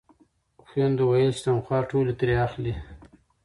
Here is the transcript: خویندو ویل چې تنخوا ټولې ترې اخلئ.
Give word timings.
خویندو 0.67 1.03
ویل 1.07 1.31
چې 1.37 1.41
تنخوا 1.45 1.79
ټولې 1.89 2.13
ترې 2.19 2.35
اخلئ. 2.45 2.73